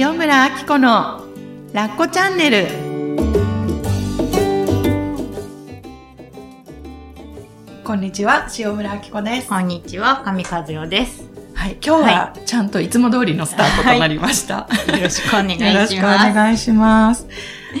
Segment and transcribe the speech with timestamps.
[0.00, 1.24] 塩村あき子の
[1.72, 2.68] ラッコチャンネル。
[7.82, 9.48] こんにちは塩村あき子です。
[9.48, 11.28] こんにちは、上和代です。
[11.52, 15.74] はい今日はちゃんといつも通りのスタートとなりました、よろしくお願いします。
[15.74, 17.26] よろしくお願いします。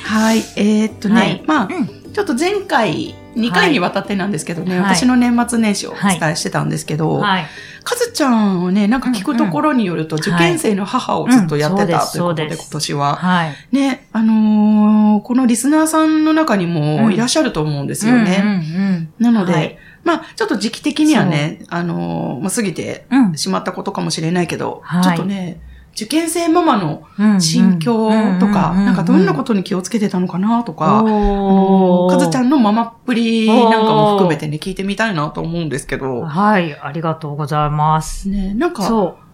[0.02, 1.44] はいえーっとね、はい。
[1.46, 2.12] まあ、うん。
[2.12, 4.94] ちょっと前回2回にわたってなんですけどね、はい。
[4.96, 7.46] 私の年末年始をお伝えしてたんですけど、はい。
[7.84, 13.16] かずちゃんをね、なんか聞くところによると、受験生の母をずっとやってた、うんということで、今年は。
[13.16, 13.56] はい。
[13.72, 19.08] ね、あのーこのリスナーさんの中にもうんいらっしゃると思うんですよね。
[19.18, 19.78] なので、はい。
[20.04, 25.02] まあ、ちょっと時期的にはね、あのーまあ、過ぎてしまったことかもしれないけど、はい。
[25.04, 25.60] ちょっとね、
[25.98, 28.08] 受験生ママのうん心境
[28.38, 38.28] とか、うんなんかどんなことに気をつけてたのかなとか、かずちゃんのママっぷりなんかも含めてね、聞いてみたいなと思うんですけど、はい、ありがとうございます。
[38.28, 39.28] ね、なんか、そう。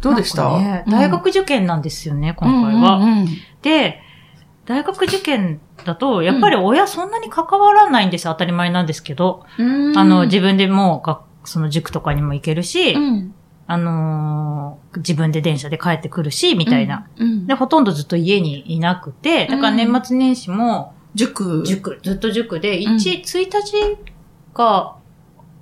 [0.00, 0.92] どうでした、ねうん。
[0.92, 2.96] 大学受験なんですよね、今回は。
[2.96, 3.28] うんうんうん。
[3.62, 4.00] で、
[4.66, 8.32] 大学受験だと、やっぱり親そんなに関わらないんですよ。
[8.34, 9.44] 当たり前なんですけど。
[9.58, 9.98] うん。
[9.98, 11.02] あの、自分でも
[11.44, 13.34] その塾とかにも行けるし、うん
[13.66, 17.06] あのー自分で電車で帰ってくるし、みたいな。。
[17.16, 21.62] うんで、ほとんどずっと家にいなくて、だから年末年始も、塾。
[21.66, 22.96] 塾、ずっと塾で、うん。
[22.96, 23.98] 1、1日
[24.54, 24.96] が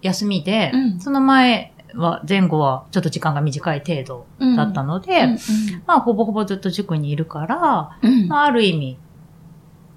[0.03, 1.01] 休みで、うん。
[1.01, 5.39] その前は、前後はちょっと時間が短い程度だったので、うん
[5.87, 8.27] まあ、ほぼほぼずっと塾にいるから、うん。
[8.27, 8.98] まあ、ある意味、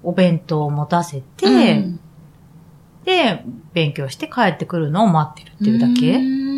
[0.04, 2.00] お弁当を持たせて、うん。
[3.04, 6.18] で、勉強して帰ってくるのを待ってるっていうだけ。
[6.18, 6.53] うん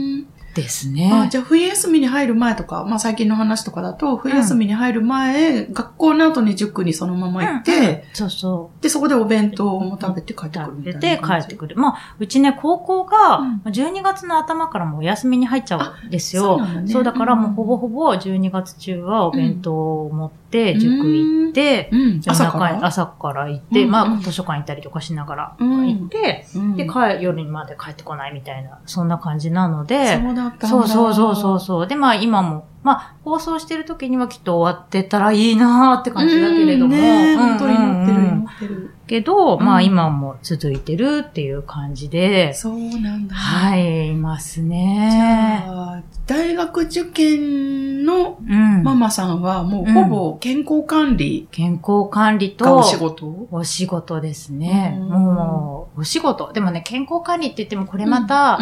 [0.56, 1.10] ですね。
[1.12, 8.82] あじゃあ冬休みに入る前とか、まあ最近の話とかだと、冬休みに入る前、学校の後に塾にそのまま行って、うんうんそうそう。
[8.82, 11.46] で、そこでお弁当も食べて帰ってくる食みたいべてな感じ。
[11.46, 11.76] 帰ってくる。
[11.76, 16.58] まあ、うちね、高校がうん12月の頭からもうお休みに入っちゃうんですよ。
[16.58, 20.45] そうねそうだからもううんほぼほぼ12月中はお弁当を持って
[20.78, 24.18] 塾行って、うん、朝からに朝から行って、うんまうん。
[24.18, 25.88] あ図書館行ったりとかしながらうん。
[25.88, 26.76] 行って、うん。
[26.76, 31.86] で、帰夜まで帰ってこないみたいな、そんな感じなので、そうだったそうそうそうそう。
[31.86, 38.95] で、まあ今も、まあ放送してる時にはきっと終わってたらいいなーって感じだけれども、うんねうん本当に祈ってる、うん祈ってる。
[39.06, 43.34] けど、まあうん今も続いてるっていう感じで、そうなんだ。
[43.34, 45.64] はい、いますじね。
[45.66, 48.82] ゃあ、大学受験のうん。
[48.82, 53.48] ママさんはもうほぼ健康管理健康管理と、がお仕事？
[53.50, 54.96] お仕事ですね。
[55.00, 56.52] うんもう、お仕事。
[56.52, 58.58] でもね、健康管理って言ってもこれまた、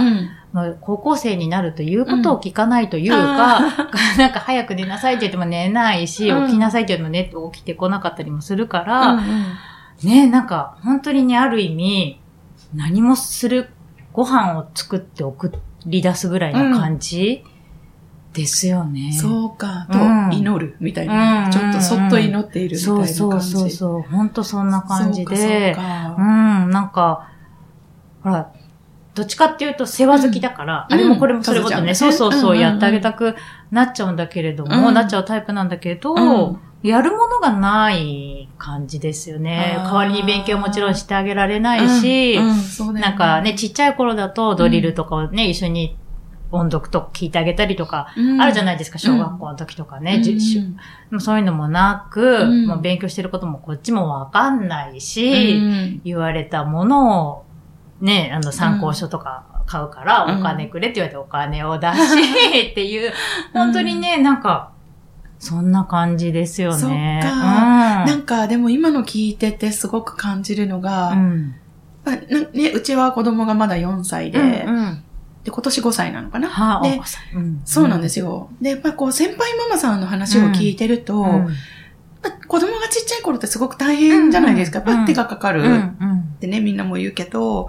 [0.81, 3.61] 高校生になるということを聞かないというか、
[4.19, 9.25] なんか早く寝なさいって言っても寝ないし、うん起きなさいって言ってもね、起きてこなかったりもするから、うんうん
[10.04, 12.20] ね、なんか本当にね、ある意味、
[12.75, 13.70] 何もする、
[14.12, 15.53] ご飯を作って送
[15.87, 17.44] り出すぐらいの感じ、
[18.34, 19.12] ですよね。
[19.12, 20.31] そうか、うん。
[20.31, 21.50] と、祈るみたいな、うん。
[21.53, 23.53] ちょっとそっと祈っているみたいそな感じ。
[23.53, 24.03] うそうそうそう。
[24.03, 25.75] 本当そんな感じで。
[25.75, 27.31] そうん、なんか、
[28.25, 28.53] ほら、
[29.14, 30.94] どっちかっていうと世話好きだから、うん。
[30.94, 33.37] あれもこれもそれもとね、うんそうそうそう、やってあげたく
[33.70, 34.94] なっちゃうんだけれども、うん。
[34.94, 36.59] なっちゃうタイプなんだけど、うん。
[36.82, 38.34] やるものがない
[38.64, 39.75] 感じですよね。
[39.84, 45.98] 代わりに勉強もちろんしてあげられないし、うんうんそうだよなんかね、ちっちゃい頃だとドリルとかをね、一緒に
[46.50, 48.08] 音読とか聞いてあげたりとか、
[48.41, 50.22] あるじゃいないですか、小学校の時とかね。
[51.10, 52.66] うんそういうのもなく、うん。
[52.66, 56.00] もう勉強してることもこっちもわかんないし、うん。
[56.02, 57.44] 言われたものを、
[58.00, 60.41] ね、あの、参考書とか買うから、うん。
[60.41, 63.12] お金くれって言われてお金を出し、 っていう、
[63.52, 64.74] 本当にね、なんか、
[65.39, 66.81] そんな感じですよね。
[66.81, 71.55] そっかうんなんか、でも今の聞いててすごく感じるのが、うん。
[72.53, 75.05] ね、うちは子供がまだ4歳で、うんうん
[75.44, 76.49] で、今年5歳なのかな？
[76.49, 76.99] はあ、で
[77.34, 78.49] うんそうなんですよ。
[78.62, 84.78] で、やっぱこう、先輩ママさんの話を聞いてると、うんまあ子供がちっちゃい頃ってすごく大変じゃないですか。
[84.78, 87.67] うんっぱ手がかかるってね、みんなも言うけど、やっ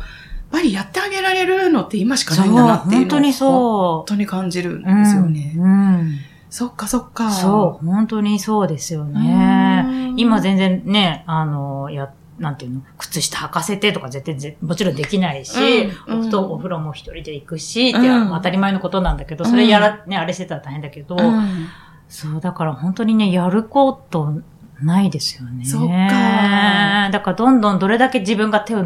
[0.52, 5.04] ぱりやってあげられるのって今しかないんだなっていうのを本当にそ本当に感じるんう。
[5.04, 5.54] ですよね。
[5.57, 6.16] うんうん
[6.50, 7.31] そっかそっか。
[7.31, 9.81] そう、本当にそうですようね。
[9.81, 10.13] ん。
[10.18, 15.59] 今全然ね、あの、や、なんていうの、靴下履かせてとか絶対ぜ、もちろんできないし、
[16.07, 21.68] うんお布団うんお風呂も一人で行くし、ってうん当たり前のことなんだけど、それやら、ね、あれしてたら大変だけど、うん
[22.07, 24.33] そう、だから本当にね、やること
[24.81, 25.65] ないですよね。
[25.65, 28.83] そっかだからどんどんどれだけ自分が手を、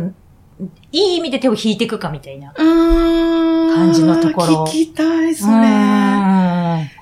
[0.92, 2.54] いい意味で手を引いていくかみたいな。
[2.54, 5.54] 感じのところ聞きたい、それ。
[5.54, 6.49] うん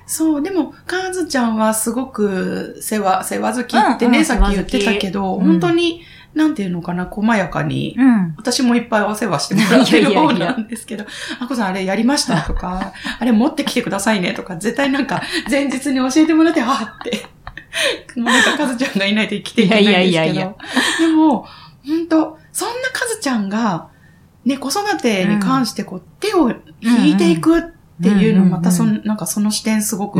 [0.05, 6.01] そう、でも、カズちゃんはすごく世話、世話好きってね、うんうんさっき言ってたけど、世話好き本当に、
[6.37, 8.35] なんていうのかな、細やかに、うん。
[8.37, 11.05] 私もいっぱいお世話してもらってる方なんですけど、
[11.39, 17.25] あこさんあれやりましたとか、 あれ持ってきてくださいねとか、絶対なんか前日に教えてもらって、あって。
[18.19, 20.09] もうなんか、かずちゃんがいないと生きていけないんですけど。
[20.09, 20.55] いやいやいやいや
[20.99, 21.45] でも、
[21.85, 23.89] ほんと、そんなかずちゃんが、
[24.45, 26.51] ね、子育てに関してこう、手を
[26.81, 27.61] 引いていくっ
[28.01, 30.19] ていうの、またその、なんかその視点すごく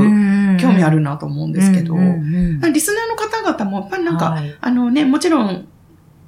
[0.59, 4.55] 興味あるなと思うんですけど、リスナーの方々も、やっぱりなんか、はい。
[4.59, 5.67] あのね、もちろん、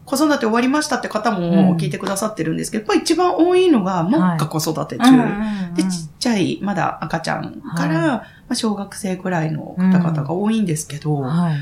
[0.06, 5.12] 子育て終わりましたって方も聞いてくださってるんですけど、やっぱり一番多いのが、もっか子育て中。
[5.76, 11.56] で、ちっちゃい、まだ赤ちゃんから、はいまあ、小学生ぐらいの方々が多いんですけど、はい。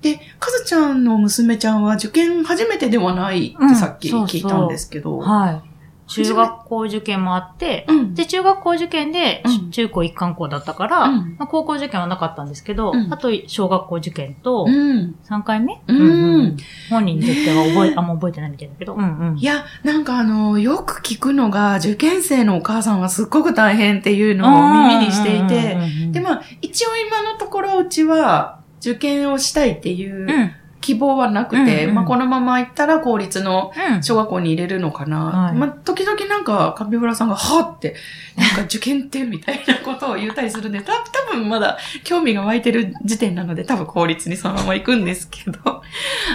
[0.00, 4.24] で、かずちゃんの娘ちゃんは受験初めてではないってさっきうん。
[4.24, 5.71] 聞いたんですけど、はい。
[6.06, 8.14] 中学校受験もあって、うん。
[8.14, 9.70] で、中学校受験でうん。
[9.70, 11.36] 中高一貫校だったから、うん。
[11.38, 13.12] まあ、高校受験はなかったんですけど、うん。
[13.12, 15.16] あと小学校受験とうん。
[15.28, 16.56] 3回目、うん。
[16.90, 19.38] 本人にとっては覚え、あんま覚えてないみたいだけど、うんうん。
[19.38, 25.78] いや、なんかあの、よく聞くのが、受験生のお母さんはすっごく大変っていうのを耳にしていて、
[26.12, 30.52] で、まあ、一応今のところうちは、受験をしたいっていううん、
[30.82, 34.02] 希望はなくて、うんうんまあ、このまま行ったら公立のうん。
[34.02, 35.24] 小学校に入れるのかな。
[35.24, 37.94] はいまあ、時々なんか、カピブラさんが、はっって、
[38.36, 45.82] なんか受験ってみたいなことを言ったりするんで、た多分まだ興味が湧いてる時点なので、多分公立にそのまま行くんですけど、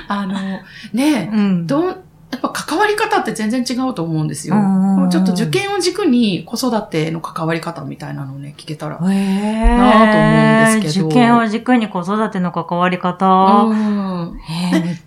[0.08, 0.34] あの、
[0.94, 1.68] ねえ、うん。
[1.68, 4.56] どう、やっぱ関わり方って全然違うと思うんですよ。
[4.56, 9.00] うんちょっと受験を軸に子育ての関わり方みたいなのをね、聞けたら。
[9.10, 13.68] ええなあと思うんですけど受験を軸に子育ての関わり方。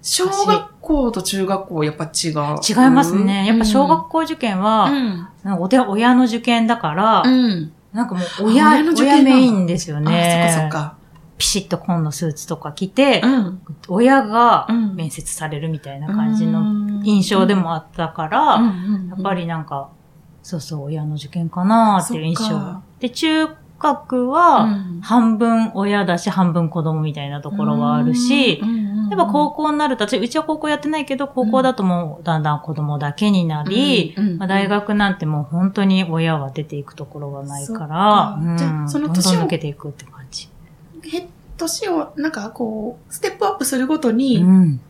[0.00, 2.58] 小学校と中学校やっぱ違う。
[2.66, 3.46] 違いますね。
[3.46, 5.28] やっぱ小学校受験うは、ん。
[5.44, 7.72] なん親の受験だから、うん。
[7.92, 10.50] なんかもうあ親、親の受験親メインですよね。
[10.52, 10.99] あ、そっかそっか。
[11.40, 13.62] ピシッと紺のスーツとか着て、うん。
[13.88, 14.94] 親がうん。
[14.94, 19.88] 面接されるみたいな感じのの印象でもあったから、うんやっぱりなんか、
[20.42, 22.82] そうそう、親の受験かなっていう印象。
[23.00, 23.48] で、中
[23.78, 25.00] 学うは、ん。
[25.00, 38.56] 半分親だし、半分子供みたいなところはあるしう、んやっぱ高校になると、私うちは高校やってないけど、高校だともうだんだん子供だけになり、まあ、大学なんてもう本当に親は出ていくところがないか、らうん。
[38.58, 40.19] じゃあその年を抜けていくって感じ。
[41.04, 44.80] へ年を、なんかこう、ステップアップするごとに、うん。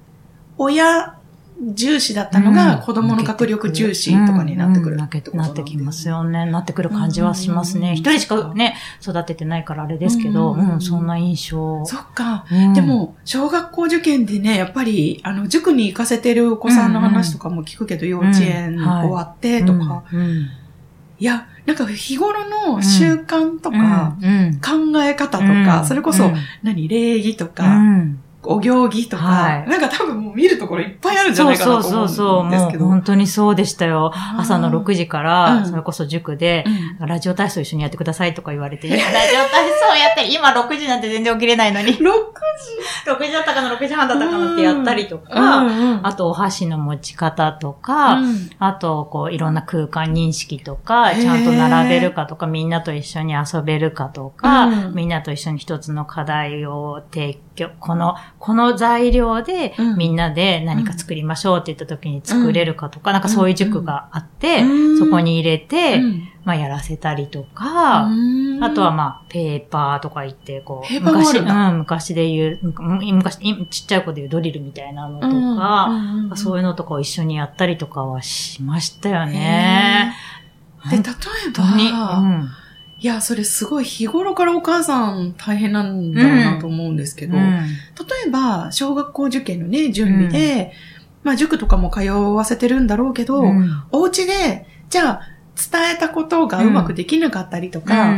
[0.58, 1.16] 親
[1.62, 5.20] 重視だったのが子供の学力重視とかになってくるなって
[5.62, 6.16] きますよ。
[6.16, 6.46] よね。
[6.46, 7.90] なってくる感じはしますね。
[7.90, 7.94] うん。
[7.96, 10.76] 一人しかね、育ててないからあれですけど、ううん。
[10.76, 11.84] ん、そんな印象。
[11.84, 12.46] そっか。
[12.50, 12.72] うん。
[12.72, 20.04] で、も、小学校受験でね、やっぱり、あの、塾に行かせてるお子さんの話とかも聞くけど、幼稚園終わってとか、
[21.18, 24.60] いや、なんか日頃の習慣とか、うん。
[24.60, 25.64] 考え方とうん。
[25.64, 26.34] か、それこそ、うん。
[26.62, 29.69] 何、礼儀とうか、んお行儀とか、はい。
[29.69, 32.28] なんか多分もう見るところいっぱいあるんじゃそうないかなとそうそうそう。
[32.38, 32.84] 思うんですけど。
[32.84, 34.12] もう本当にそうでしたよ。
[34.38, 35.66] 朝の6時かうら、ん。
[35.66, 36.64] それこそ塾で、
[37.00, 37.06] うん。
[37.06, 39.12] ラジオ体操一緒にやってくださいとか言われて、 ラジオ体
[39.90, 41.92] 操やってる今6時なんて全然起きれないのに。
[42.00, 42.00] 6
[43.06, 46.00] 6時だったかな、6時半だったかなってやったりとうか、んうん。
[46.06, 48.50] あとお箸の持ち方とか、うん。
[48.58, 54.94] あと、こう、いろんな空間認識とか、ちゃんと並べるかとか、みんなと一緒に遊べるかとか、うん。
[54.94, 64.98] みんなと一緒に一つの課題を提供、この、この材料でうん、みんなで何か作りましょうって言った時に作れるかとか、なんかそういう塾があって、うん。
[64.98, 66.28] そこに入れて、うん。
[66.44, 68.64] まあやらせたりとか、うん。
[68.64, 75.28] あとはまあ、ペーパーとか言って、こう、昔、うん、昔で言う、む昔、いちっちゃい子で言うドリルみたいなのと
[75.61, 80.14] か、うんそういうのとかを一緒にやったりとかはしましたよね。
[80.88, 81.92] で、例え本当に。
[83.00, 87.42] ば、いや、それすごい日頃からお母さん大変なんだろうなと思うんですけど、うん。
[87.42, 87.64] 例
[88.26, 90.73] えば、小学校受験のね、準備で、
[91.23, 93.83] まあ塾とかも通わせてるんだろうけど、うん。
[93.90, 95.21] お家で、じゃあ、
[95.57, 98.14] 伝えたことがうまくできなかったりとか、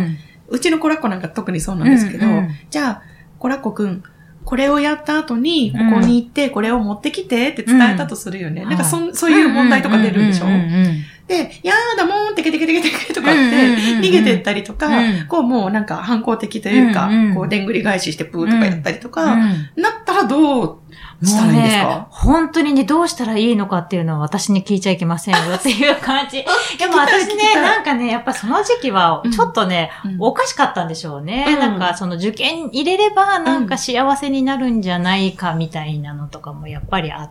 [0.49, 2.51] うちのコラッコなんか特にそうなんですけど、うんうん。
[2.71, 3.03] じゃあ、
[3.39, 4.03] コラッコくん、
[4.45, 8.63] これをやった後に、ここに行って、これを持ってきてって伝えたとするよね。
[8.63, 8.69] うん。
[8.69, 15.27] なんかそん、そういう問題とか出るんでしょ、うんうんうんで、やだもん、てけてけてけてけとかって、逃げてったりとか、うん。
[15.29, 19.41] こうもうなんか反抗的というか、こうでんぐり返ししてプーとかやったりとか、うん。
[19.83, 20.79] なったらどう
[21.25, 26.45] したらいいんですか、本当にね、どうしたらいいのかっていうのは私に聞いちゃいけませんよっていう感じ。
[26.79, 30.17] でも私ね、なんかね、やっぱその時期は、ちょっとね、うん。
[30.19, 31.47] おかしかったんでしょうね。
[31.49, 31.59] うん。
[31.59, 37.31] なんか、その受験入れれば、なんか幸せになるんじゃないかみたいなのとかもやっぱりあっ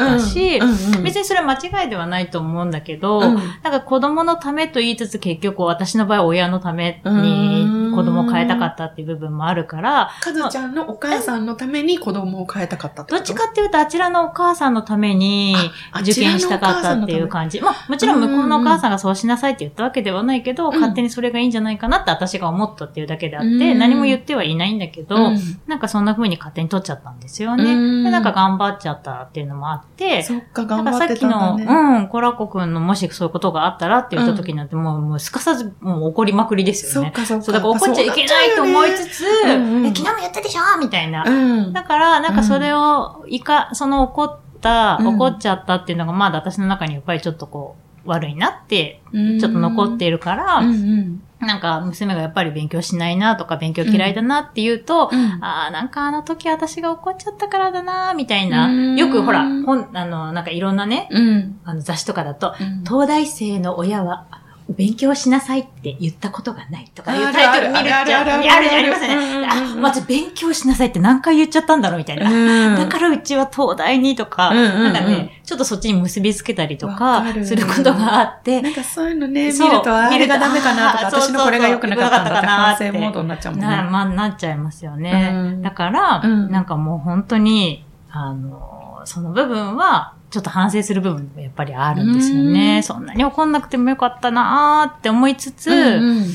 [0.00, 1.04] たしうんうんうん。
[1.04, 3.36] 別にそれは間違いではないと思うんだけど、うん。
[3.36, 13.18] なんか子供のためと言いつつ結局私の場合親のために子供を変えたかったっていう部分もあるから、かずちゃんのお母さんのために子供を変えたかったってこと？
[13.18, 15.54] どっちかっていうとあちらのお母さんのために
[15.92, 17.60] あ受験したかったっていう感じ。
[17.60, 27.74] まあもちろん向こうのお母さんがそうしなさいって言ったわけではないけど、うん勝手にそれがいいんじゃないかなって私が思ったっていうだけであって、うん何も言ってはいないんだけど、うんなんかそんな風に勝手に取っちゃったんですよね。
[27.74, 31.98] うんで、なんか頑張っちゃったっていうのもあって、そっか、なんか頑張ってさっきの、たんだね。
[31.98, 37.12] うん、コラコくんのもしそういうことがあったらって言った時なんて、もう、もうすかさず、もう怒りまくりですよね。
[37.14, 37.44] そっか、そっか。
[37.44, 40.78] そう、だから怒っちゃいけないと思いつつ、うんうんえ昨日も言ったでしょ？
[40.80, 41.24] みたいな。
[41.24, 41.30] う
[41.68, 41.72] ん。
[41.72, 51.22] だから、なんかそれを、いか、その怒った、うん怒っちゃったっていうのが、まだ私の中にやっぱりちょっとこう、悪いなって、うんちょっと残っているから、うんうん。
[51.40, 58.66] なんか娘がやっぱり勉強しないなとか、勉強嫌いだなって言うと、うんああ、なんかあの時私が怒っちゃったからだなみたいな。
[58.66, 61.60] うんよくほら、本、あの、なんかいろんなね、うん。
[61.64, 64.26] あの雑誌とかだと、うん東大生の親は、
[64.72, 68.00] 勉強しなさいって言ったことがないとかいうタイトル見るじゃん。
[68.00, 69.46] あるじゃんありますよね。
[69.48, 72.30] あ、まず勉強しなさいって何回言っちゃったんだろうみたいな。
[72.30, 83.90] うんだからうちは東大にとか、なんかね、ちょっとそっちに結びつけたりとわかすることがあって、なんかそういうのね、見ると、あれがダメかなとか、私のこれが良くなかったんだって反省モードになっちゃうもんな、ね。
[83.90, 85.30] まあ、なっちゃいますよね。
[85.32, 92.78] うんだから、うんなんかもう本当に、あの、その部分は、ちょっと反省する部分もやっぱりあるんですようね。
[92.78, 92.82] ん。
[92.82, 96.26] そんなに怒んなくてもよかったなーって思いつつ、うんうん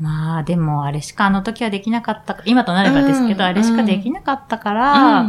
[0.00, 5.28] まあでもあれしかあの時はできなかったか、今となればですけど、うんあれしかできなかったから、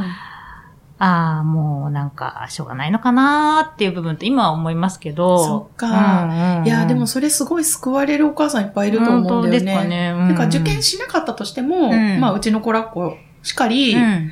[1.00, 5.44] ああ、もうなんか、しょうがないのかなーっていう部分と今は思いますけど。
[5.44, 5.88] そっか。
[6.24, 6.68] うんうんうん。
[6.68, 9.88] いや、でもそれすごい救われるお母さんいっぱいいると思うんだよ本当ですかね。
[9.88, 10.14] ね。
[10.14, 12.20] なんか受験し、しなかったとしても、うん。
[12.20, 14.32] まあうちの子らっ子しかり、うん。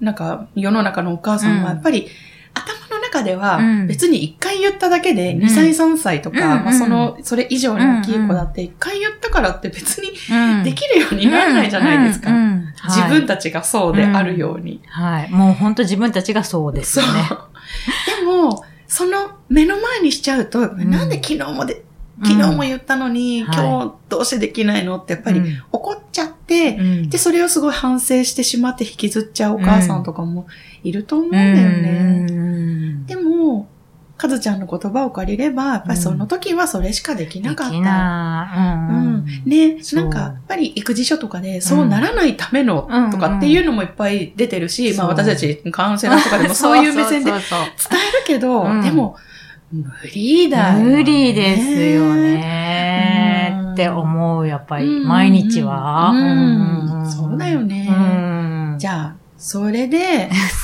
[0.00, 2.29] なんか世の中のお母さんはやっぱり、頭の
[3.10, 12.30] 中ではうん別に一回言っただけでうん2歳3歳とか、うんまあその、それ以上に大きい子だって一回言ったからって別にうんできるようにならないじゃないですか。
[12.88, 14.80] 自分たちがそうであるように。
[14.86, 15.22] はい。
[15.22, 15.30] はい。
[15.30, 17.28] もう本当自分たちがそうですよね。。
[18.20, 21.84] でも、その目の前にしちゃうと、んなんで昨日もで、
[22.22, 30.46] 昨日も言ったのに、はい今日どうしてできないのってやっぱりうん怒っちゃって、うんで、それをすごい反省してしまって引きずっちゃうお母さんとかも
[30.82, 32.26] いると思うんだよね。
[32.30, 33.06] うん。
[33.06, 33.68] でも、
[34.16, 37.70] かずちゃんの言葉を借りれば、やっぱりその時はそれしかできなかった。
[37.72, 38.52] できな
[38.90, 39.14] ううん。
[39.16, 39.26] ん。
[39.46, 43.10] ね、なんか、やっぱり育児書とかで、そうならないためのうん。
[43.10, 47.48] とかっていうのもいっぱい出てるし、まあそう私たちカウンセラーとかでもそういう目線で伝える
[48.26, 48.82] けど、うん。
[48.82, 49.16] でも、
[49.72, 50.84] 無理だよ、ね。
[50.84, 53.52] 無理ですよね。
[53.54, 55.08] うんって思う、やっぱり、うん。
[55.08, 56.10] 毎日は。
[56.10, 57.10] うん。
[57.10, 57.88] そうだよね。
[57.88, 57.92] う
[58.74, 58.78] ん。
[58.78, 60.34] じゃあ、それで、お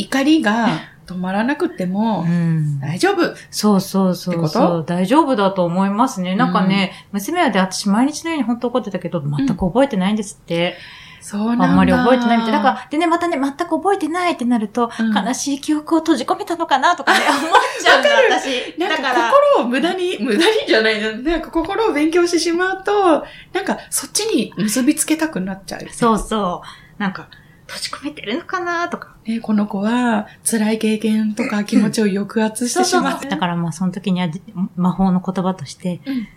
[0.00, 0.68] 怒りが
[1.06, 3.34] 止まらなくてもう、ん大丈夫。
[3.50, 4.48] そうそうそってこと？
[4.48, 4.84] うそう。
[4.86, 6.36] 大丈夫だと思いますね。
[6.36, 10.76] なんかね、娘はで私毎日のように本当怒ってたけど、全く覚えてないんですって。
[11.22, 11.64] そうなんだ。
[11.66, 12.52] あんまり覚えてないみたい。
[12.52, 17.40] だから、でね、またね、全く覚えてないってなると、うん悲しい記憶を閉じ込めたのかなとかね、 思っ
[17.78, 21.12] ちゃうんだ、だから、心を無駄に、無駄にじゃないな。
[21.12, 25.80] なんか心を勉強してしまうと、なんかそっちに結びつけたくなっちゃう。
[25.92, 26.62] そうそ
[26.98, 27.02] う。
[27.02, 27.28] なんか、
[27.70, 29.14] 閉じ込めてるのかなとか。
[29.24, 33.28] ね、この子は辛い経験とか気持ちを抑圧してしまう。
[33.28, 34.28] だからまあ、その時には
[34.76, 36.28] 魔法の言葉として、うん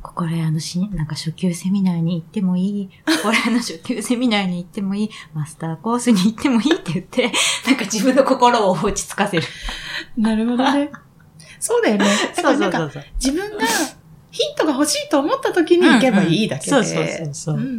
[0.00, 7.32] ここらあのし、なんか初級セミナーに行ってもいい、ここらの初級セミナーに行ってもいい、マスターコースに行ってもいいって言って、
[7.66, 9.42] なんか自分の心を落ち着かせる。
[10.16, 10.90] なるほどね。
[11.58, 12.06] そうだよね。
[12.36, 13.04] だからなんかそう。
[13.22, 13.66] 自分が
[14.30, 16.70] ヒントが欲しいと思った時に行けばいいだけで。
[16.70, 17.72] うんうんそうそうそうそううんうんう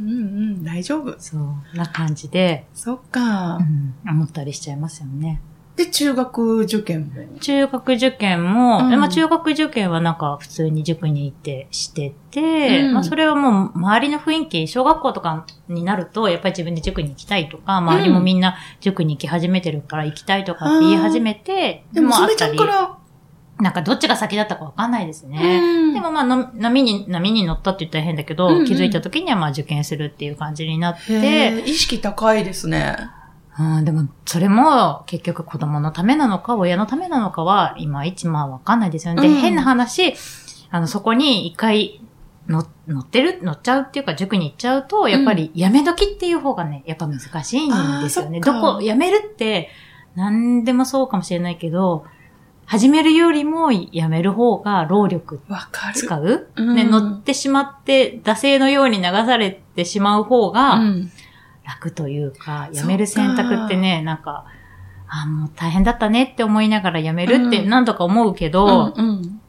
[0.57, 0.63] ん。
[0.63, 1.15] 大丈夫。
[1.19, 3.61] そう、な感じで、そっかう。
[3.61, 5.41] ん、思ったりしちゃいますよね。
[5.79, 7.39] で、中学受験も。
[7.39, 22.97] 中学受験も、うんまあ中学受験はなんか普通に塾に行ってしてて、うんまあそれはもう周りの雰囲気、小学校とかになると、やっぱり自分で塾に行きたいとか、周りもみんな塾に行き始めてるから行きたいとかって言い始めて、でも、あったり娘ちゃんか、ら、
[23.59, 25.59] なんかどっちが先だったかわかんないですね。
[25.61, 32.95] うんでもまあの波に、波に乗ったって言ったら変だけど、うんうん気づいた時にはまあ受験するっていう感じになって、意識高いですね。
[33.59, 39.21] うん、でも、それも結局子供のためなのか、親のためなのかは、いまいちまあわかんないですよね。
[39.21, 40.15] で、うん変な話、
[40.69, 42.01] あの、そこに一回
[42.47, 47.69] 乗乗ってる、乗っちゃうっていうか、塾に行っちゃうと、やっぱりやめ時っていう方がね、やっぱ難しいん
[48.03, 48.39] ですよね。
[48.39, 49.69] あーそっかどこ、やめるって、
[50.15, 52.05] 何でもそうかもしれないけど、
[52.69, 55.41] 始めるよりもやめる方が労力。
[55.95, 61.11] 使う、うんね、乗ってしまって、惰性のように流されてしまう方が、うん
[61.65, 64.45] 楽というか、やめる選択ってね、なんか、
[65.07, 69.41] あもう大変だったねって思いながらやめるってうん何度か思うけど、うんうん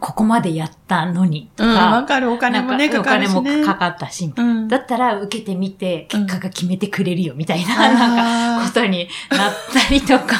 [0.00, 2.30] ここまでやったのに、とうん、わか、かる。
[2.30, 3.38] お金もね、かかるしね。
[3.38, 4.68] お金もかかったし、うん。
[4.68, 10.36] だったら受けてみて、結果が決めてくれるよ、みたいな、なんか、ことになったりとか。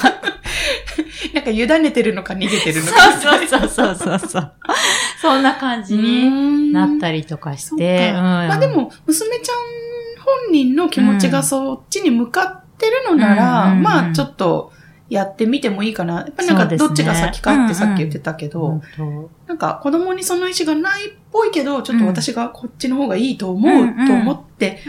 [1.35, 3.09] なんか委ねてるのか逃げてるのそか。
[3.09, 4.53] うそうそうそうそうそう。
[5.21, 8.13] そんな感じになったりりとかして。
[8.13, 8.19] か。
[8.19, 9.57] うんまあで、も、娘ちゃん
[10.47, 14.73] 本人の気持ちがそっちに向かってるのなら、うんまあちょっと
[15.09, 16.21] やってみてもいいかな。
[16.21, 24.81] やっぱりなんかどっちが先かってさっき言ってたけど、本なんか子供にその意思がないっぽいけど、ちょっと私がこっちの方がいいと思ううんと思って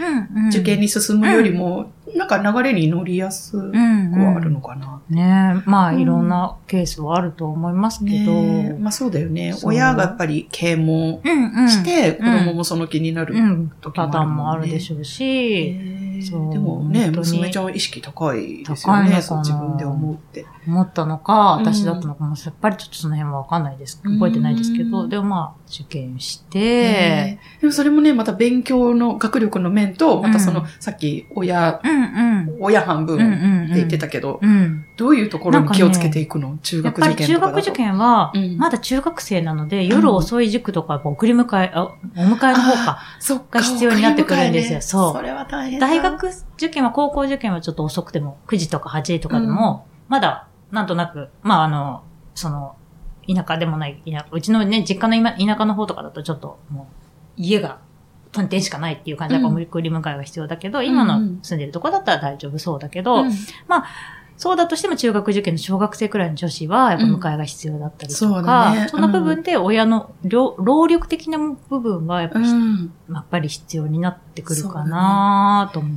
[0.50, 5.00] 受験に進むよりも、なんか流れに乗りやすくうんうんはあるのかな。
[5.08, 8.32] ねえ、まあ、うんいろんなケースはあると思いますけど。
[8.32, 9.54] ねえまあそうだよね。
[9.62, 11.68] 親がやっぱり啓蒙うんうん。
[11.68, 13.34] して、子供もその気になる
[13.94, 19.20] パターンもあるでょしょうし、そうでもね、娘ちゃんは意識高いですよね。
[19.22, 20.46] そう自分で思うって。
[20.66, 24.00] 思ったのか、うん私だったのかも、やっぱりちょっとその辺はわかんないです。
[24.02, 31.99] 覚えてないですけど、うんでもまあ、受験して、でもそれもね、また勉強の学力の面と、またその、うんさっき親、うんうん。
[32.58, 34.84] 親半分うんうんって言ってたけど、うん。
[34.96, 37.56] どういうところに気をつけていくの、中やっ学受験とかだと。
[37.56, 42.98] 学受験はうん、まだ中学生なので、夜遅い塾とか、送り迎え、あお迎えの方か。
[43.18, 45.86] そっかが必要になってくるんですよそうそれは大変だ。
[45.86, 52.02] 大学受験は、高校受験はちょっと遅くても、9時とか8時とかでも、まだ、なんとなく、まああの、
[52.34, 52.76] その、
[53.28, 56.94] 田舎でもない、田舎うちのね、実家の今田舎の方とかだとちょっと、もう、
[57.36, 57.78] 家が、
[58.32, 59.62] トンテンしかないっていう感じだから、うん。
[59.62, 63.32] 送り迎えが必要だけど、今の住んでるとこだったら大丈夫そうだけど、うん。
[64.36, 68.88] そうだとしても中学受験の小学生くらいの女子は、やっぱ迎えが必要だったりとそうだか、ね。
[68.88, 72.92] そんな部分で親の労労力的な部分は、やっぱ,、うん。
[73.12, 75.92] やっぱり必要になってくるかなと思う。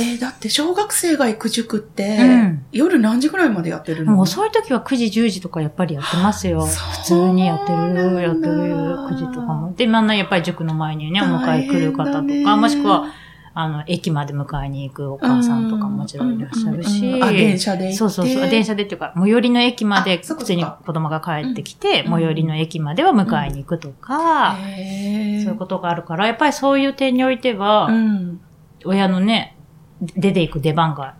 [0.00, 4.12] え、だって小学生が行く塾って、うん夜何時ぐらいまでやってるの？
[4.12, 6.66] もう遅い時は9時、10時とかやっぱりやってますよ。
[6.66, 9.72] 普通にやってる、やってる、9時とかも。
[9.74, 13.06] で、まあやっぱり塾の前にね、お迎え来る方とか、もしくは、
[13.54, 16.98] あの、駅まで迎えに行くお母さんとかももちろんいらっしゃるし。
[16.98, 17.92] うんうんうんあ、電車で。
[17.94, 18.50] そうそうそう。
[18.50, 28.40] 電車でっていうか、最寄りの駅まで普通に子供が帰ってきて、うん最寄りの駅までは迎えに行くとか、そういうことがあるから、やっぱりそういう点においては、うん。
[28.84, 29.55] 親のね、
[30.00, 31.14] 出ていく出番が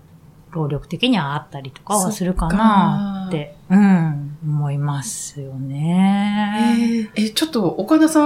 [0.51, 7.09] 労力的にはあったりとかはするかなって、うん、思いますよね。
[7.17, 8.25] えーえ、ちょっと、岡田さ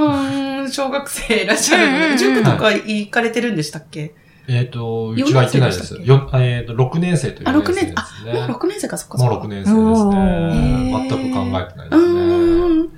[0.62, 4.14] ん、小学生いらっしゃるので、うん塾とか行かれてるんでしたっけ？
[4.48, 5.94] えっ、と、うちは行ってないです。
[6.00, 8.46] 四よえっ、と、6年生とあ、4 6年生あ。
[8.48, 9.34] もう6年生か、そっかそっか。
[9.34, 10.18] もう6年生ですおね。
[10.18, 12.20] ー全く考えてないですね。
[12.20, 12.90] うーん。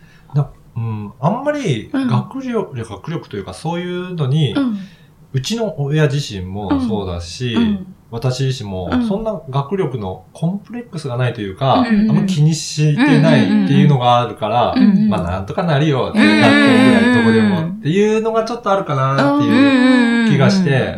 [0.75, 4.79] うん、あんまりうん学力、学力というかそういうのに、うん。
[5.33, 7.95] うちの親自身もそうだし、うん。
[8.11, 9.09] 私自身もうん。
[9.09, 12.11] そんな学力のコンプレックスがないというか、うん。
[12.11, 14.83] あんま気にしてないっていうのがあるから、うん。
[14.83, 15.09] うん。
[15.09, 20.97] まあなんとかなるよって、うん学校ぐらいどこでもっていうのがちょっとあるかなっていう気がして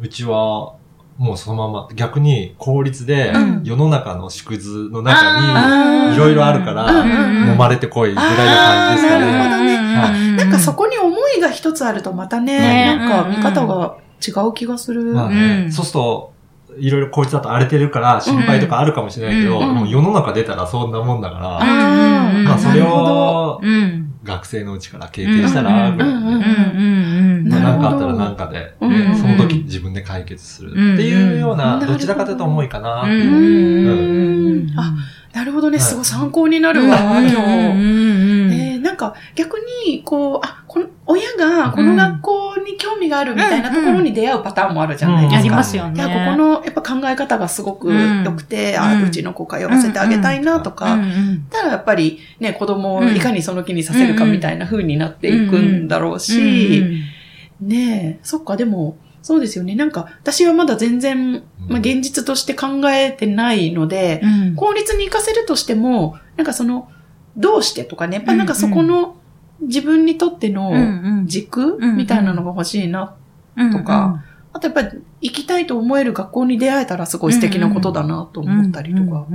[0.00, 0.74] うちは
[1.18, 3.62] もうそのまま逆に公立でうん。
[3.64, 9.32] 世の中の縮図の中にいろいろあるから揉まれてこいぐらいの感じですかね。
[9.32, 9.76] なるほどね。
[9.76, 10.36] はい。
[10.36, 12.96] なんかそこに思いが一つあるとまたね、ね。
[12.96, 13.96] なんか見方が
[14.26, 15.04] 違う気がする。
[15.04, 15.72] まあね、うん。
[15.72, 16.31] そうすると、
[16.78, 19.74] いろいろこいつだと荒れてるから心配とかあるかもしれないけど、うん。
[19.74, 24.08] もう世の中出たらそんなもんだから、あーまあそれをうん。
[24.24, 25.96] 学生のうちから経験したら、うん。
[25.96, 26.26] ぐらいでうん。
[26.26, 26.34] うん。
[26.34, 26.42] うん。
[27.40, 27.48] うん。
[27.48, 29.16] まあなんかあったらなんかで、うんうん。
[29.16, 31.86] その時自分で解決するっていうような、うん。
[31.86, 33.02] どちらかというと思いかな。
[33.02, 33.08] う。
[33.08, 33.10] ん。
[33.10, 34.72] うん。
[34.76, 34.94] あ
[35.34, 35.86] なるほどね、はい。
[35.86, 37.36] すごい参考になるわ、今日。
[37.36, 38.52] うん。
[38.52, 42.41] えーなんか逆に、こう、あ、この、親がこの学校に
[42.82, 45.38] 興味があるみたいなところに出会うパターンもあるじゃないですか。
[45.38, 45.96] ありますよね。
[45.96, 49.04] いや、ここの、やっぱ考え方がすごく良くて、あ、うん。
[49.04, 56.84] うちの子通わせてあげたいなとか、うんたらやっぱりね、子供をいかにその気にさせるかみたいな風になっていくんだろうし、
[57.60, 59.76] ねえ、そっか、でも、そうですよね。
[59.76, 64.54] なんか、私はまだ全然、まあ、現実として考えてないので、うん。
[64.56, 66.88] 公立に行かせるとしても、なんかその、
[67.36, 69.16] どうしてとかね、やっぱなんかそこの
[69.62, 73.14] 自分にとっての軸うんみたいなのが欲しいな。
[73.72, 74.88] とか、あとやっぱり
[75.20, 79.26] 行きたいと思える学校に出会えたらすごい素敵なことだなと思ったりとか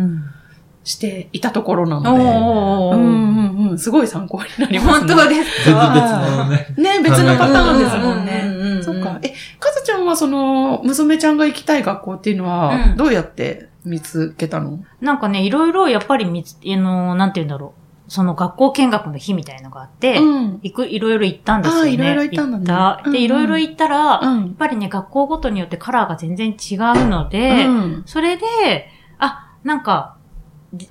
[0.84, 5.14] していたところなので、おーうんうんうん、すごい参考になりますね。
[5.14, 6.76] 本当です全然別かのね。
[6.78, 8.78] ね、別のパターンですもんね。
[8.78, 9.20] ねそっか。
[9.22, 14.80] え、かずちゃんはその、娘ちゃんが行きたい学校っていうのうは、んどうやって見つけたの？
[15.02, 17.87] なんかね、いろいろやっぱり見つ、あの、なんて言うんだろう。
[18.08, 20.60] その学校見学の日みたいのがあって、うん。
[20.64, 21.92] 行く、いろいろ行ったんですよね。
[21.92, 24.50] いろいろ行ったんだねで、いろいろ行ったら、やうんっ。
[24.56, 28.44] ぱりね、学校ごとによってカラーが全然違うので、うんそれで、
[29.20, 30.17] あ、なんか、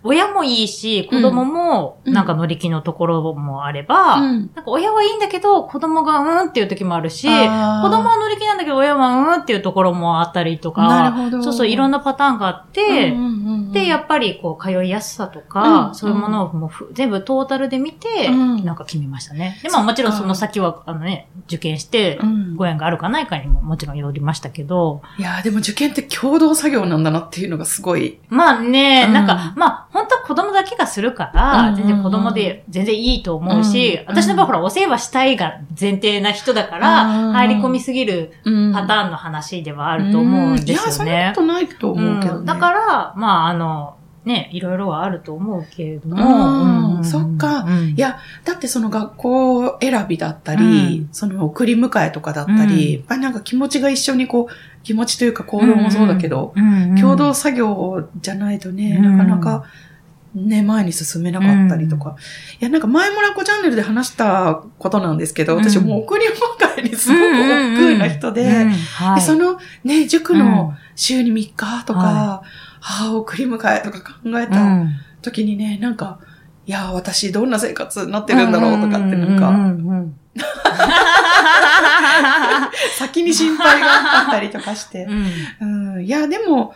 [0.03, 4.51] 親もいいし、子供もうんなんか乗り気のところもあれば、うん。
[4.55, 11.15] なんか親はいいんだけど、子供がうんっていう時もあるし、子供は乗り気なんだけど、親はうんっていうところもあったりとか。
[11.43, 13.73] そうそう、いろんなパターンがあって、うんうんうんうん。
[13.73, 15.95] で、やっぱりこう、通いやすさとか、うん。
[15.95, 18.65] そういうものをもうふ全部トータルで見て、うん。
[18.65, 19.61] なんか決めましたね。
[19.63, 22.57] で、まあもちろんその先は、あのね、受験してう、ん。
[22.57, 28.19] ご縁があるかないかにももちろんよりましたけど、いやーでも受験って共同作業なんだなっていうのがすごい。
[28.31, 29.13] まあね、うん。
[29.13, 41.41] なんか、まあ本当は子供だけがするから、うん全然子供で全然いいと思うし、うん私の場合ほら、お世話したいが前提な人だから、うん入り込みすぎるうんパターンの話ではあると思うんですよいや、そんなねこ。
[41.43, 42.39] とないと思うけどね。
[42.41, 42.45] うん。
[42.47, 46.17] だから、まああの、ね、いろいろはあると思うけれどうん
[46.97, 47.61] も、そっか。
[47.61, 47.89] うん。
[47.91, 50.69] いや、だってその学校選びだったり、う
[51.05, 51.09] ん。
[51.13, 52.93] その送り迎えとかだったり、うん。
[52.95, 54.53] やっぱりなんか気持ちが一緒にこう、
[54.87, 59.19] 気持ちというか行動もそうだけど、うんうん共同作業じゃないとね、うん。
[59.19, 59.65] なかなか、
[60.35, 62.15] ね、前に進めなかったりとか。
[62.61, 65.65] いや、なんか前もラコチャンネルで話したことなんですけど、うん。
[65.65, 66.31] 私もう送り迎
[66.79, 68.67] えにすごく億劫な人で、
[69.21, 70.39] そのね、塾うん。
[70.39, 72.43] の週に3日とか、は
[72.81, 74.93] はあ、送り迎えとか考えうたん。
[75.21, 76.21] 時にね、なんか、
[76.65, 80.17] いや、私どんな生活になってるんだろうとかってなんか、うんうんうん
[82.99, 85.15] 先に心配があったりとかしてう。
[85.15, 85.27] ん
[85.95, 86.75] うん、いや、でも、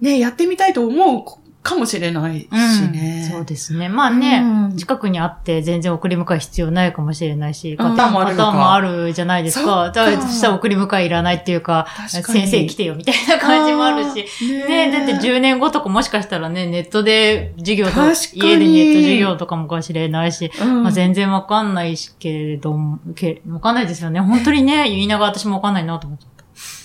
[0.00, 1.24] ね、やってみたいと思う
[1.62, 2.48] かもしれないし
[2.90, 3.28] ね。
[3.30, 3.88] そうですね。
[3.88, 9.90] まあね、うん近くにあって全然送り迎え必要ないかもしれないし、うんパターンもあるパターンもあるじゃないですそか。
[9.90, 14.26] だからそしたら送り迎えいらないっていうか、確かに先生来てよみたいな感じもあるし。
[14.26, 18.00] しねだって10年後とかもしかしたらね、ネットで授業と、
[18.34, 24.20] 家でネット授業とかもかもしれないし、うんまあ、全然わかんないしけれども、けわかんないですよね。
[24.20, 26.29] 本当にね、言いながら私もわかんないなと思っちゃった。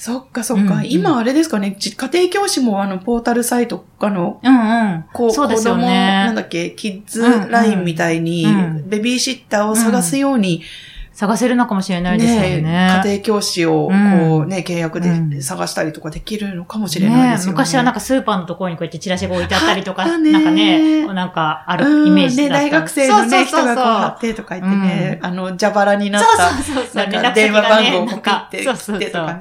[0.05, 0.75] そっかそっか。
[0.75, 5.05] うん今あれですかね、じ家庭教師もあの、ポータルサイト、あの、うんうん。
[5.11, 6.41] こう、そうですよ子供、なんね。
[6.41, 10.61] だっけ、キッズラインみたいに、うんベビーシッターを探すように、
[11.15, 12.61] 探せるのかもしれないですよね。
[12.61, 17.51] ね家庭教師を、うんこうね、契約うんで探したりとかできるのかもしれないですよね。
[17.53, 22.63] 昔はなんかスーパーのところにこうやってチラシが置いてあったりとか、なんかね、なんかあるイメージうんね、だった。
[22.65, 27.07] 大学生のね、人そうそうそうがこう貼ってとか言ってね、あの、蛇腹になった、そうそうそうそう。
[27.11, 29.39] なんか電話番号をコピっってそうそう切ってとそう。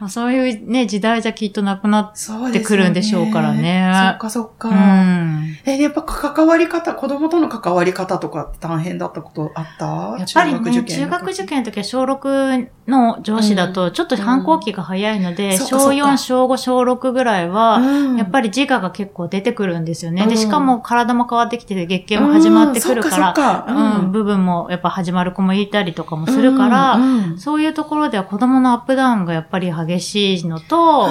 [0.00, 3.92] まあそういうね、時代じゃきっとなくなってくるんでしょうからね。
[3.94, 4.70] そっかそっか。
[4.70, 5.56] うん。
[5.66, 10.16] え、やっぱ関わり方、子供との関わり方とか大変だったことあった？
[10.18, 11.78] やっぱりね、中学受験の時。
[11.78, 15.68] は小6の上司だと、ちょっと反抗期が早いので、小うん。
[15.68, 16.08] そっかそっか。
[16.12, 18.16] 4、小5、小6ぐらいは、うん。
[18.16, 20.22] やっぱり自我が結構出てくるんですよね。
[20.22, 20.28] うん。
[20.30, 27.38] で、しかも体も変わってきてて、月経も始まってくるから、うん部分もやっぱ始まる子もいたりとかもするから、うんうん。
[27.38, 31.08] そういうところでは子供のアップダウンがやっぱり激しいのと、う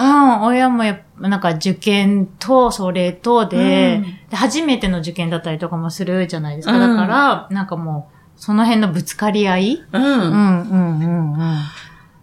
[0.00, 4.02] あん、親もやっぱなんか受験とそれとで、うん。
[4.30, 6.74] で初めての受験だったりとかもするじゃないですか。
[6.74, 6.96] うん。
[6.96, 10.04] だから、なんかもう、その辺のぶつかり合い、ーうん。
[10.04, 11.58] うん、うん、うん、うん。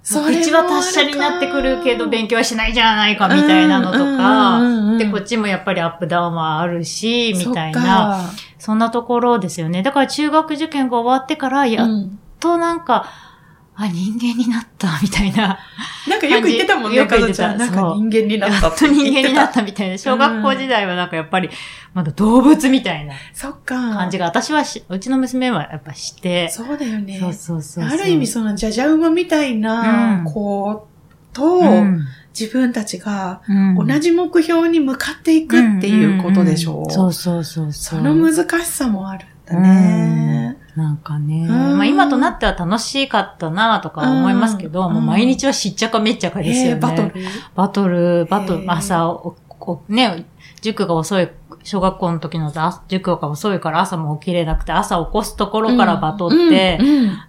[0.06, 8.30] それ口は達者になってくるけど勉強はしないじゃないかみたいなのとか、うんうんうんうんで、こっちもやっぱりアップダウンはあるし、みたいな、か。
[8.60, 9.84] そんなところですよね。
[9.84, 13.08] だから中学受験が終わってから、やっうんとなんか、
[13.78, 15.60] あ、人間になった、 みたいな。
[16.08, 17.76] なんかよく言ってたもんね、よく言ってたかずちゃん。
[17.76, 19.98] なんか人間になやったっと人間になっ言たみたいな。
[19.98, 21.50] 小学校時代はなんかやっぱり、
[21.94, 23.76] まだ動物みたいなそっか。
[23.76, 27.18] 感じが、私はし、うちの娘はやっぱして、そうだよね。
[27.20, 27.84] そうそうそう。
[27.86, 30.88] ある意味そのじゃじゃ馬みたいなうん子
[31.34, 32.06] と、うん、
[32.38, 36.92] 自分たちがうん同じ目標に向かっていくっていうことでしょう。
[36.92, 37.98] そうそうそうそ。
[37.98, 40.58] の難しさもあるんだね。
[40.76, 41.46] なんかね。
[41.48, 46.70] うんまあ今となっては楽しかったなとか思いますけど、うんもう毎日はしっちゃかめっちゃかですよね。
[46.72, 47.14] えーバトル
[47.56, 49.22] バトル、バトル、朝、
[49.88, 50.26] ね、
[50.62, 51.30] 塾が遅い、
[51.64, 56.80] 小学校の時のあ塾が遅いから朝も起きれなくて、朝起こすところからバトって、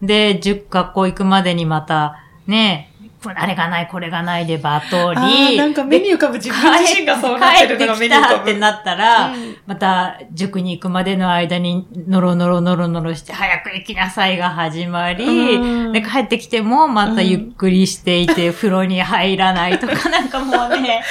[0.02, 2.92] で、塾学校行くまでにまた、ね、
[3.24, 8.44] あれがない、これがないでバトあーり、なんか目に浮かぶ自分自身がそうなってるのが目に浮かぶ。
[8.44, 15.24] 帰ってなったら、 うんまた塾に行くまでの間にノロノロノロノロして早く行きなさいが始まり、
[15.56, 21.02] うんで帰ってきてもまたゆっくりしていて、風呂に入らないとかなんかもうね。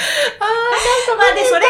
[1.16, 1.66] まあで、それが、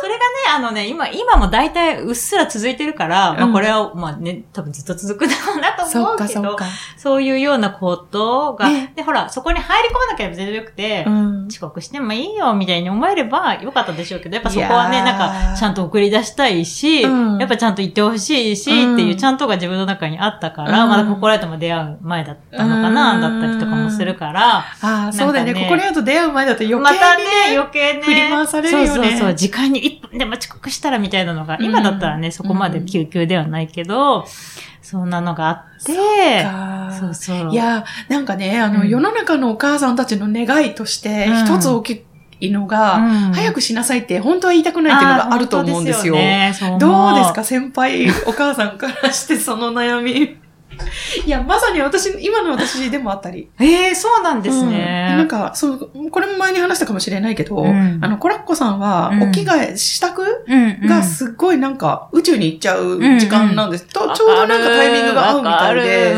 [0.00, 0.22] それがね、
[0.56, 6.64] あのね、今、今も大体うっすら続いてるから、まあうんこれは、まあね、多分ずっと続くだろうなと思うけど、かそっか。
[6.96, 25.52] そういうようなことが、ねで、ほら、そこに入り込まなければ全然よくて、うん遅刻してもいいよ、みたいに思えればよかったでしょうけど、やっぱそこはね、なんか、ちゃんと送り出したいし、うんやっぱちゃんと言ってほしいし、うんっていうちゃんとが自分の中にあったから、うんまだココライトも出会う前だったのかな、うんだったりとかもするから、ああ、そうだよね。
[25.52, 26.82] なんかねここにあと出会う前だと余計に、ね。
[26.82, 27.24] またね、
[27.56, 28.02] 余計ね。
[28.02, 29.34] 振り回されるよねそうそうそう。
[29.34, 34.26] 時間に1分でも遅刻したらみたいなのが、うん今だったらね、そこまで救急ではないけど、
[34.90, 35.92] そんなのがあって、
[36.44, 37.52] かそうそう。
[37.52, 42.04] いや、なんかね、あの、うん世の中のお母さんたちの願いとして、うん一つ大き
[42.40, 46.14] いのが、うん早くしなさいって本当は言いたくないっていうのがあると思うんですよ。
[46.14, 50.38] すよねどうですか先輩、お母さんからしてその悩み。
[51.26, 53.48] いや、まさに私、今の私でもあったり。
[53.60, 54.70] ええそうなんですうん。
[54.70, 55.14] ね。
[55.16, 57.98] なんか、そう、これも前に話したかもしれないけど、うん。
[58.02, 59.22] あの、コラッコさんは、うん。
[59.24, 60.86] お着替え、支度うん、うん。
[60.88, 63.86] がすっごいなんか宇宙に行っちゃう時間なんです。
[63.86, 66.14] とわかるちょうどなんかタイミングが合うみたいで、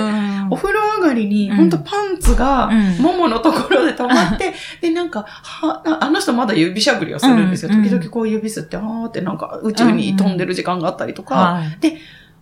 [0.51, 1.71] お風呂上がりに、うんほん。
[1.71, 7.71] とパンツがうん、もものところで止まって、で、なんか、は、ああの人まだ指しゃぶりをするんですよ。
[7.73, 11.79] うん時々こう指すって、あーってなんか宇宙に飛んでる時間があったりとか、はい。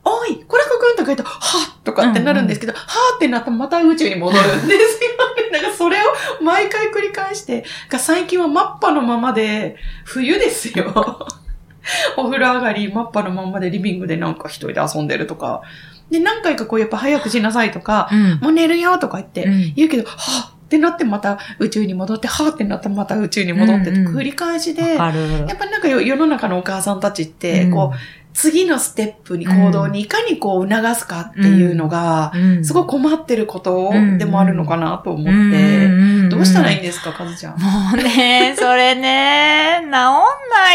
[0.08, 1.30] おい、コラコくんとか言うと、は
[1.78, 5.10] っとかってなるんですけど、はーってなったらまた宇宙に戻るんですよ。
[5.52, 6.00] なんかそれを
[6.42, 10.92] 毎回繰り返して、が最近はマッパのままで、冬ですよ。
[12.16, 15.62] お風呂上がり、マッパのままでリビングでなんか一人で遊んでるとか。
[16.10, 18.38] で、何回かこうやっぱ早くしなさいとか、うん。
[18.40, 25.46] もう寝るよとか言ってうん言うけど、はっってなってまた宇宙に戻って、はっってなってまた宇宙に戻って繰り返しで、わかる。
[25.48, 27.98] やっぱりなんか世世の中のお母さんたちって、こう、
[28.34, 35.30] 次のステップに行動にいかにこう促すかっていうのが、うん、すごい困ってることうんでもあるのかなと思って、
[35.88, 36.28] ん。
[36.28, 37.58] どうしたらいいんいですか、かずちゃん。
[37.60, 40.12] もうね、それね、治んな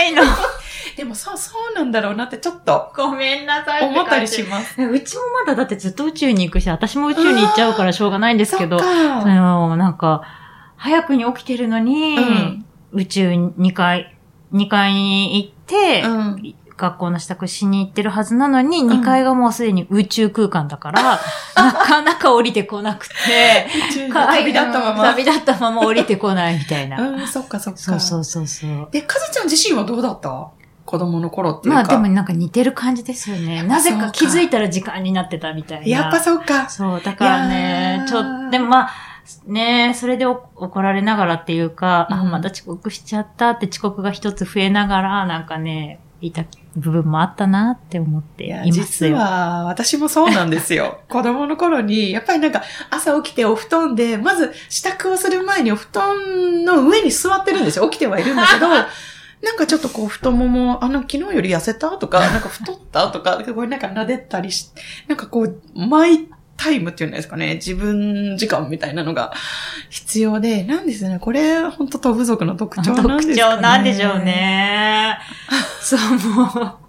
[0.03, 0.23] いの。
[0.97, 4.81] でもそう、そうなんだろうなってちょっとごめんなさい思ったりします。
[4.81, 9.25] うちもまだだってずっと宇宙に行くし、私も宇宙に行っちゃうからしょうがないんですけど、あか。
[9.25, 10.21] の、なんか、
[10.75, 12.65] 早くに起きてるのに、うん。
[12.91, 14.15] 宇宙2階、
[14.53, 16.55] 2階に行って、うん。
[16.77, 21.19] 学校の支度しに行ってるはずなのに、ん2階がもうすでに宇宙空間だから、
[21.55, 23.13] なかなか降りてこなくて、
[24.13, 25.03] 旅立ったまま。
[25.11, 27.01] 旅立ったまま降りてこないみたいな。
[27.01, 27.79] うん、そっかそっか。
[27.79, 28.87] そうそうそうそう。
[28.91, 30.47] で、かずちゃん自身はどうだった？
[30.85, 31.81] 子供の頃っていうか。
[31.81, 33.63] まあでもなんか似てる感じですよね。
[33.63, 35.85] なぜかか気づいたら時間になってたみたいな。
[35.87, 36.69] やっぱそっか。
[36.69, 38.89] そう、だからねちょ、でもまあ、
[39.47, 49.15] ねそれでお怒られながらっていうか、あ、うんまた遅刻しちゃったって遅刻が一つ増えながら、なんかね、いた部分もあったなって思っています実よ。
[49.17, 51.01] は、私もそうなんですよ。
[51.09, 57.89] 子供の頃に、やっぱりなんか、朝起きてお布団で、まず支度をする前にお布団の上に座ってるんですよ。
[57.89, 58.67] 起きてはいるんだけど、
[59.43, 64.71] なんかちょっとこう太もも、あの、昨日より痩せたとか、なんか太ったとか、これなんか撫でたりし、
[65.07, 66.27] なんかこう、マイ
[66.63, 69.33] タイムっていうんですかね、自分時間みたいなのが
[69.89, 73.23] 必要で、なんですね、これ、本当と部族の特徴なんですかね。
[73.25, 74.19] 特徴なんでしょう。
[74.19, 75.17] ね。
[75.81, 75.99] そう、
[76.29, 76.79] も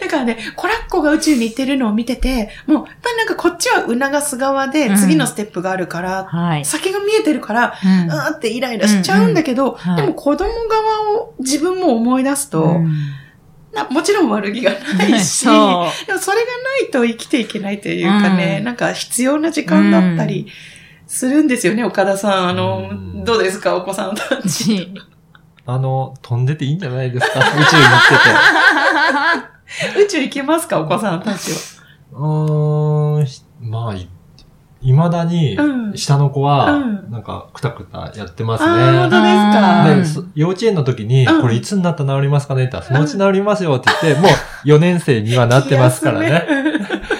[0.00, 6.24] だからね、コラッコが宇宙に行ってるのを見てて、もう、やっぱりなんかこっちは促す側でうん次のステップがあるから、う。
[6.26, 6.64] はい。
[6.64, 12.92] 先が見えてるから、うんうーってイライラしちゃうんだけど、はいでも子供側を自分も思い出すと、うん
[13.72, 15.44] なもちろん悪気がないし。
[15.44, 16.44] でもそれが
[16.80, 20.46] ないと生きていけないというかね、うんなんか必要な時間だったり
[21.06, 22.48] するんですよね、岡田さん。
[22.48, 24.88] あの、うんどうですか、お子さんたち。
[25.66, 27.38] あの、飛んでていいんじゃないですか？
[27.38, 27.64] 宇宙に行っ
[29.94, 30.02] てて。
[30.04, 31.58] 宇宙行けますか、お子さんたちは？
[32.12, 33.94] うーん、ひまあ、
[34.82, 35.62] い、未だにう、
[35.92, 35.96] ん。
[35.96, 39.16] 下の子はうん、なんか、くたくたやってますあー、本ね。
[39.94, 40.20] 当ですか？
[40.20, 41.40] で、そ幼稚園の時に、うん。
[41.42, 42.64] これいつになったら治りますかね？
[42.64, 46.44] って言ったら、そのうち治りますよって言って、もう4年生にはなってますからね。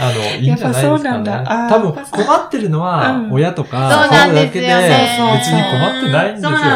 [0.00, 1.30] あの、いいんじゃないですかやっぱそうなんね。
[1.30, 5.16] だあー多分、困ってるのはう、ん親とか、そうなんですよね。
[5.18, 6.56] そう別に困ってないんですよね。
[6.56, 6.66] そう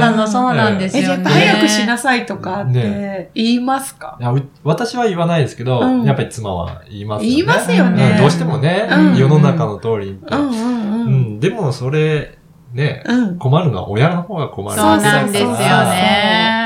[0.00, 1.24] なの、そうなんですえ、よね。
[1.24, 7.34] 早くしなさいとかってね言いますか、いやう私は言わないですけど、うんやっぱり妻は言いますよね。
[7.36, 11.12] 言いますよねうんどうしてもね、うん世の中の通りに、うんうんううん。
[11.36, 11.40] ん。
[11.40, 12.38] でもそれ、
[12.72, 13.38] ね、うん。
[13.38, 16.58] 困るのは親の方が困るそうなんですよだからね。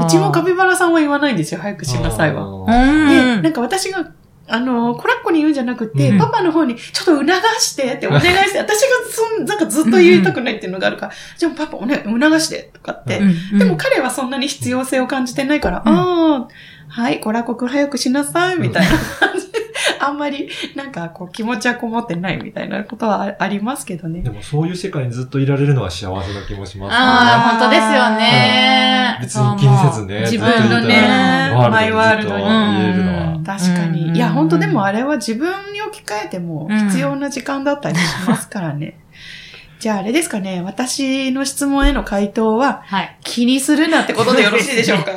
[0.00, 2.44] ううちもカピバラさんは言わないんですよ、早くしなさいは。
[2.64, 3.42] うで、ん。
[3.42, 4.04] なんか私が、
[4.46, 6.18] あの、コラッコに言うんじゃなくて、うん。
[6.18, 13.18] パパの方に、ちょっと促してってお願いして、 私がそん、なんかずっと言いたくないっていうのがあるから、 じゃあパパおね、促してとかって。
[13.18, 15.92] うんでも、彼はそんなに必要性を感じてないから、うん。
[15.92, 16.48] ああ、
[16.88, 18.90] はい、コラコくん早くしなさい、みたいな
[19.28, 19.40] 感
[20.00, 24.30] あんまり、なんかこう気持ちはこもってないみたいなことはあありますけどねで。
[24.30, 26.96] もそういう世界にずっといられるのは幸せな気もしますね。
[26.96, 29.18] ああ、本当ですよね。
[29.20, 33.38] 別に気にせずね、自分のねマイワールドに言えるのは。
[33.44, 34.08] 確かに。
[34.08, 38.94] うんいや、本当でもあれは自分に置き換えても必要な時間だったりしますからね。
[39.80, 43.16] じゃああれですかね、私の質問への回答は、はい。
[43.22, 45.10] 気にするなってことでよろしいでしょうか？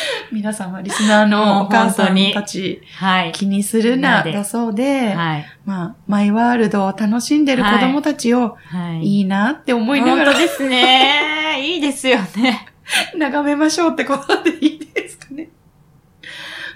[0.32, 3.32] 皆様、リスナーのお母さんたち、はい。
[3.32, 5.46] 気にするな、だそうで、はい。
[5.64, 9.06] まあ、マイワールドを楽しんでる子供たちを、はい。
[9.06, 11.60] いいなって思いながら本当ですね。
[11.60, 12.66] いいですよね。
[13.16, 15.48] 眺めましょうってことでいいですかね。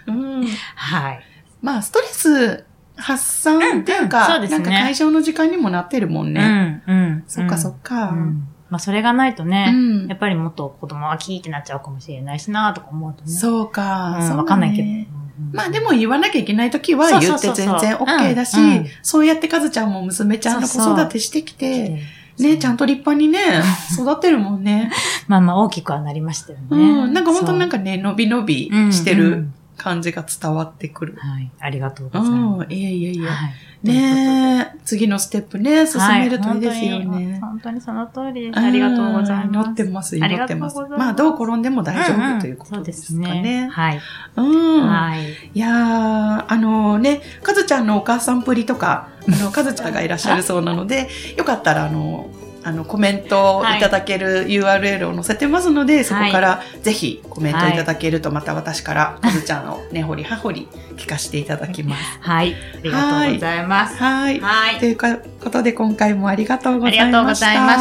[0.07, 0.47] うん。
[0.75, 1.21] はい。
[1.63, 2.65] まあ、ストレス
[2.97, 6.83] 発散っていうか、うんうんそうねなんか解消の時間にもなってるもんね。
[6.87, 6.97] うん。
[6.97, 7.25] うん。
[7.27, 8.11] そっかそっか。
[8.11, 13.31] うんまあ、それがないとうね、んやっぱりもっと子供はキーってなっちゃうかもしれないしなとか思うとね。
[13.31, 14.17] そうか。
[14.21, 15.21] うんそうだねわかんないけど。
[15.53, 22.01] まあでも言わなきゃいけないときは言って全然 OK だしうんうん、そうやってかずちゃんも娘ちゃんの子育てしてきて、
[22.39, 23.39] ね、ちゃんと立派にね、
[23.93, 24.93] 育ってるもんね。
[25.29, 26.67] まあまあ大きくはなりましたよね。
[26.71, 26.77] う
[27.09, 27.13] ん。
[27.13, 29.49] なんか本当なんかかね、伸び伸びしてる
[29.81, 31.15] 感じが伝わってくる。
[31.17, 31.51] はい。
[31.59, 32.69] ありがとうごうざいます。
[32.69, 32.73] ん。
[32.73, 33.33] いやいやいや。
[33.33, 33.53] はい。
[33.83, 37.39] ねえ、次のステップね、進めるといいですよはい本当にね。
[37.41, 38.59] 本当にその通りです。
[38.59, 39.49] ありがとうございます。
[39.49, 40.79] ん乗ってます、祈ってます。
[40.79, 43.69] ますまあ、どう転んでも大丈うんうん夫ということですかそうですね。
[43.73, 44.01] はい。
[44.37, 44.87] うん。
[44.87, 45.33] はい。
[45.55, 52.29] いやー、あのね、かずちゃんのお母さんぷりとか、あの、かずちゃんがいらっしゃるそうなので、よかったら、あの、
[52.63, 62.03] あの、コメントをいただける URL を載せてますので、そこからぜひコメントいただけると、また私から、かずちゃんの根掘り葉掘り聞かせていただきます。
[62.21, 62.55] はい。
[62.55, 63.97] ありがとうございます。
[63.97, 64.41] はい。
[64.41, 64.87] はいと。
[64.87, 67.17] いうことで、今回もありがとうごありざいました。
[67.17, 67.73] がとうございま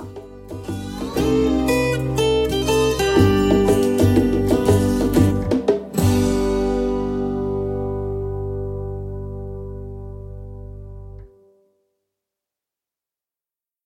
[0.00, 0.15] した。